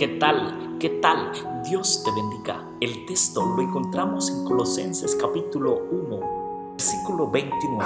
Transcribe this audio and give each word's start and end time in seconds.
¿Qué 0.00 0.08
tal? 0.08 0.78
¿Qué 0.78 0.88
tal? 0.88 1.30
Dios 1.62 2.02
te 2.02 2.10
bendiga. 2.10 2.66
El 2.80 3.04
texto 3.04 3.44
lo 3.44 3.60
encontramos 3.60 4.30
en 4.30 4.46
Colosenses 4.46 5.14
capítulo 5.14 5.78
1, 5.90 6.72
versículo 6.72 7.30
29. 7.30 7.84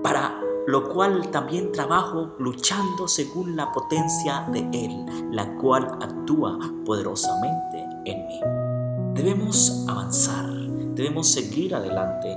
Para 0.00 0.40
lo 0.68 0.88
cual 0.88 1.28
también 1.32 1.72
trabajo 1.72 2.36
luchando 2.38 3.08
según 3.08 3.56
la 3.56 3.72
potencia 3.72 4.46
de 4.52 4.60
Él, 4.72 5.04
la 5.32 5.56
cual 5.56 5.98
actúa 6.00 6.56
poderosamente 6.86 7.84
en 8.04 8.24
mí. 8.28 8.40
Debemos 9.14 9.84
avanzar 9.88 10.51
debemos 10.94 11.28
seguir 11.28 11.74
adelante 11.74 12.36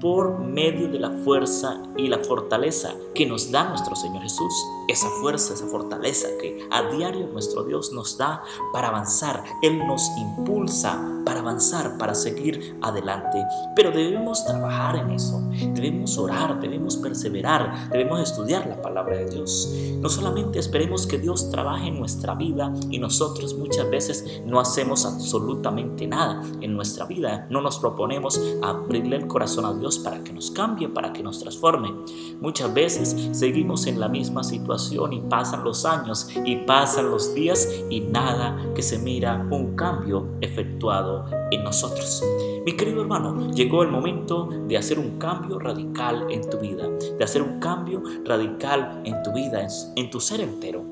por 0.00 0.38
medio 0.40 0.88
de 0.88 0.98
la 0.98 1.10
fuerza 1.10 1.82
y 1.96 2.08
la 2.08 2.18
fortaleza 2.18 2.94
que 3.14 3.26
nos 3.26 3.50
da 3.50 3.68
nuestro 3.68 3.94
Señor 3.94 4.22
Jesús. 4.22 4.52
Esa 4.88 5.08
fuerza, 5.20 5.54
esa 5.54 5.66
fortaleza 5.66 6.26
que 6.40 6.66
a 6.70 6.82
diario 6.94 7.26
nuestro 7.26 7.64
Dios 7.64 7.92
nos 7.92 8.16
da 8.16 8.42
para 8.72 8.88
avanzar. 8.88 9.44
Él 9.62 9.78
nos 9.86 10.10
impulsa 10.16 11.20
para 11.24 11.40
avanzar, 11.40 11.98
para 11.98 12.14
seguir 12.14 12.78
adelante. 12.80 13.44
Pero 13.76 13.90
debemos 13.90 14.44
trabajar 14.46 14.96
en 14.96 15.10
eso. 15.10 15.40
Debemos 15.74 16.16
orar, 16.18 16.60
debemos 16.60 16.96
perseverar, 16.96 17.90
debemos 17.90 18.20
estudiar 18.20 18.66
la 18.66 18.80
palabra 18.80 19.16
de 19.16 19.30
Dios. 19.30 19.72
No 20.00 20.08
solamente 20.08 20.58
esperemos 20.58 21.06
que 21.06 21.18
Dios 21.18 21.50
trabaje 21.50 21.88
en 21.88 21.98
nuestra 21.98 22.34
vida 22.34 22.72
y 22.90 22.98
nosotros 22.98 23.54
muchas 23.54 23.88
veces 23.90 24.42
no 24.46 24.58
hacemos 24.60 25.04
absolutamente 25.04 26.06
nada 26.06 26.42
en 26.60 26.74
nuestra 26.74 27.04
vida. 27.04 27.46
No 27.50 27.60
nos 27.60 27.78
proponemos 27.90 28.40
abrirle 28.62 29.16
el 29.16 29.26
corazón 29.26 29.64
a 29.64 29.74
Dios 29.74 29.98
para 29.98 30.22
que 30.22 30.32
nos 30.32 30.50
cambie, 30.50 30.88
para 30.88 31.12
que 31.12 31.22
nos 31.22 31.40
transforme. 31.40 31.92
Muchas 32.40 32.72
veces 32.72 33.28
seguimos 33.32 33.86
en 33.86 33.98
la 33.98 34.08
misma 34.08 34.44
situación 34.44 35.12
y 35.12 35.20
pasan 35.20 35.64
los 35.64 35.84
años 35.84 36.28
y 36.44 36.56
pasan 36.56 37.10
los 37.10 37.34
días 37.34 37.68
y 37.90 38.00
nada 38.00 38.56
que 38.74 38.82
se 38.82 38.98
mira 38.98 39.46
un 39.50 39.74
cambio 39.74 40.28
efectuado 40.40 41.24
en 41.50 41.64
nosotros. 41.64 42.22
Mi 42.64 42.76
querido 42.76 43.00
hermano, 43.02 43.50
llegó 43.50 43.82
el 43.82 43.90
momento 43.90 44.48
de 44.68 44.76
hacer 44.76 44.98
un 44.98 45.18
cambio 45.18 45.58
radical 45.58 46.26
en 46.30 46.48
tu 46.48 46.58
vida, 46.58 46.88
de 46.88 47.24
hacer 47.24 47.42
un 47.42 47.58
cambio 47.58 48.02
radical 48.24 49.02
en 49.04 49.22
tu 49.22 49.32
vida, 49.32 49.66
en, 49.96 50.10
tu 50.10 50.20
ser 50.20 50.40
entero. 50.40 50.84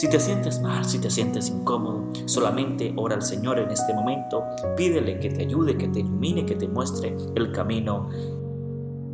Si 0.00 0.08
te 0.08 0.18
sientes 0.18 0.62
mal, 0.62 0.82
si 0.86 0.98
te 0.98 1.10
sientes 1.10 1.50
incómodo, 1.50 2.10
solamente 2.24 2.94
ora 2.96 3.16
al 3.16 3.22
Señor 3.22 3.58
en 3.58 3.70
este 3.70 3.92
momento, 3.92 4.42
pídele 4.74 5.20
que 5.20 5.28
te 5.28 5.42
ayude, 5.42 5.76
que 5.76 5.88
te 5.88 6.00
ilumine, 6.00 6.46
que 6.46 6.54
te 6.54 6.66
muestre 6.66 7.14
el 7.34 7.52
camino 7.52 8.08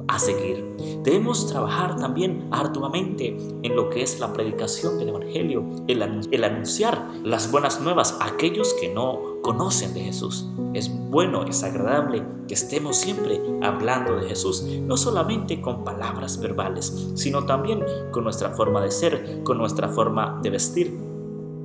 a 0.08 0.18
seguir. 0.18 0.64
Debemos 1.02 1.46
trabajar 1.46 1.96
también 1.96 2.48
arduamente 2.50 3.36
en 3.62 3.76
lo 3.76 3.90
que 3.90 4.02
es 4.02 4.18
la 4.20 4.32
predicación 4.32 4.98
del 4.98 5.10
Evangelio, 5.10 5.64
el, 5.88 6.02
anunciar 6.44 7.10
las 7.22 7.50
buenas 7.50 7.80
nuevas 7.80 8.16
a 8.20 8.26
aquellos 8.26 8.74
que 8.74 8.92
no 8.92 9.40
conocen 9.42 9.94
de 9.94 10.00
Jesús. 10.00 10.46
Es 10.74 10.90
bueno, 11.10 11.44
es 11.44 11.62
agradable 11.62 12.24
que 12.48 12.54
estemos 12.54 12.96
siempre 12.96 13.40
hablando 13.62 14.16
de 14.16 14.28
Jesús, 14.28 14.62
no 14.62 14.96
solamente 14.96 15.60
con 15.60 15.84
palabras 15.84 16.40
verbales, 16.40 17.12
sino 17.14 17.44
también 17.46 17.84
con 18.10 18.24
nuestra 18.24 18.50
forma 18.50 18.80
de 18.80 18.90
ser, 18.90 19.42
con 19.44 19.58
nuestra 19.58 19.88
forma 19.88 20.40
de 20.42 20.50
vestir, 20.50 20.98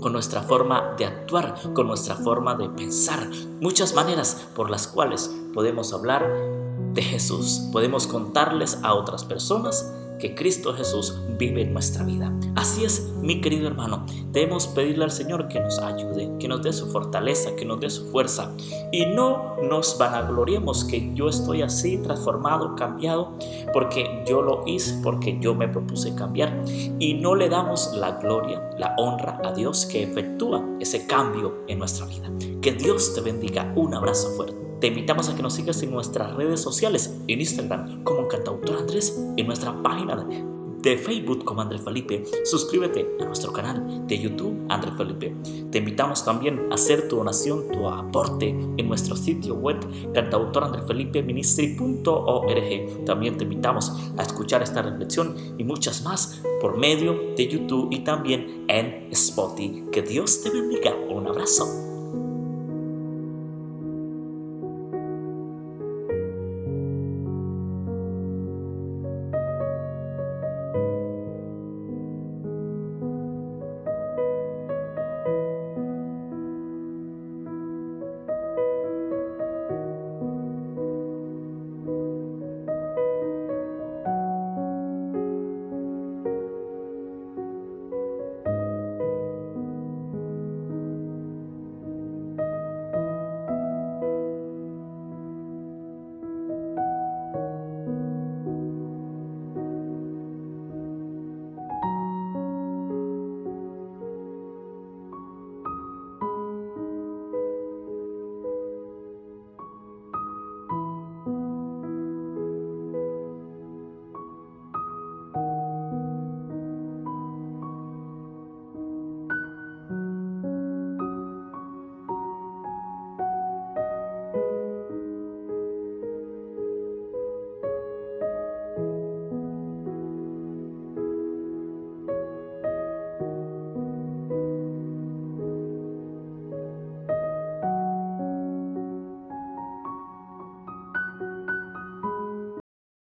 con 0.01 0.13
nuestra 0.13 0.41
forma 0.41 0.95
de 0.97 1.05
actuar, 1.05 1.55
con 1.73 1.87
nuestra 1.87 2.15
forma 2.15 2.55
de 2.55 2.69
pensar, 2.69 3.29
muchas 3.59 3.93
maneras 3.93 4.47
por 4.55 4.69
las 4.69 4.87
cuales 4.87 5.33
podemos 5.53 5.93
hablar 5.93 6.60
de 6.93 7.01
Jesús. 7.01 7.69
Podemos 7.71 8.07
contarles 8.07 8.79
a 8.83 8.93
otras 8.93 9.23
personas 9.23 9.91
que 10.21 10.35
Cristo 10.35 10.73
Jesús 10.73 11.17
vive 11.37 11.63
en 11.63 11.73
nuestra 11.73 12.05
vida. 12.05 12.31
Así 12.55 12.85
es, 12.85 13.11
mi 13.21 13.41
querido 13.41 13.67
hermano, 13.67 14.05
debemos 14.31 14.67
pedirle 14.67 15.03
al 15.03 15.11
Señor 15.11 15.47
que 15.47 15.59
nos 15.59 15.79
ayude, 15.79 16.31
que 16.39 16.47
nos 16.47 16.61
dé 16.61 16.71
su 16.71 16.87
fortaleza, 16.91 17.55
que 17.55 17.65
nos 17.65 17.79
dé 17.79 17.89
su 17.89 18.05
fuerza. 18.11 18.51
Y 18.91 19.07
no 19.07 19.55
nos 19.63 19.97
vanagloriemos 19.97 20.85
que 20.85 21.13
yo 21.15 21.27
estoy 21.27 21.63
así 21.63 21.97
transformado, 21.97 22.75
cambiado, 22.75 23.33
porque 23.73 24.23
yo 24.27 24.43
lo 24.43 24.63
hice, 24.67 24.99
porque 25.03 25.39
yo 25.39 25.55
me 25.55 25.67
propuse 25.67 26.13
cambiar. 26.13 26.63
Y 26.99 27.15
no 27.15 27.33
le 27.33 27.49
damos 27.49 27.91
la 27.95 28.11
gloria, 28.11 28.69
la 28.77 28.93
honra 28.99 29.41
a 29.43 29.51
Dios 29.51 29.87
que 29.87 30.03
efectúa 30.03 30.63
ese 30.79 31.07
cambio 31.07 31.63
en 31.67 31.79
nuestra 31.79 32.05
vida. 32.05 32.31
Que 32.61 32.73
Dios 32.73 33.15
te 33.15 33.21
bendiga. 33.21 33.73
Un 33.75 33.95
abrazo 33.95 34.29
fuerte. 34.35 34.70
Te 34.81 34.87
invitamos 34.87 35.29
a 35.29 35.35
que 35.35 35.43
nos 35.43 35.53
sigas 35.53 35.83
en 35.83 35.91
nuestras 35.91 36.35
redes 36.35 36.59
sociales, 36.59 37.15
en 37.27 37.39
Instagram 37.39 38.03
como 38.03 38.27
Cantautor 38.27 38.79
Andrés, 38.79 39.15
en 39.37 39.45
nuestra 39.45 39.79
página 39.83 40.27
de 40.81 40.97
Facebook 40.97 41.45
como 41.45 41.61
Andrés 41.61 41.83
Felipe. 41.83 42.23
Suscríbete 42.43 43.07
a 43.19 43.25
nuestro 43.25 43.53
canal 43.53 44.07
de 44.07 44.17
YouTube 44.17 44.65
Andrés 44.69 44.95
Felipe. 44.97 45.35
Te 45.69 45.77
invitamos 45.77 46.25
también 46.25 46.71
a 46.71 46.73
hacer 46.73 47.07
tu 47.07 47.17
donación, 47.17 47.69
tu 47.71 47.87
aporte 47.87 48.49
en 48.49 48.87
nuestro 48.87 49.15
sitio 49.15 49.53
web 49.53 49.77
cantautorandresfelipeministry.org. 50.15 53.05
También 53.05 53.37
te 53.37 53.43
invitamos 53.43 53.91
a 54.17 54.23
escuchar 54.23 54.63
esta 54.63 54.81
reflexión 54.81 55.35
y 55.59 55.63
muchas 55.63 56.01
más 56.01 56.41
por 56.59 56.75
medio 56.75 57.35
de 57.37 57.47
YouTube 57.47 57.89
y 57.91 57.99
también 57.99 58.65
en 58.67 59.09
Spotify. 59.11 59.83
Que 59.91 60.01
Dios 60.01 60.41
te 60.41 60.49
bendiga. 60.49 60.95
Un 61.07 61.27
abrazo. 61.27 61.90